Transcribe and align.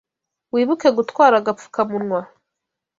Wibuke 0.53 0.87
gutwara 0.97 1.35
agapfukamunwa. 1.39 2.21